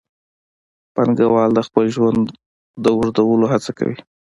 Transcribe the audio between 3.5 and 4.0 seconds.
هڅه کوي